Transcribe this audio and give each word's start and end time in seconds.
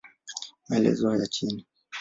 Maelezo 0.69 1.15
ya 1.15 1.27
chini 1.27 1.65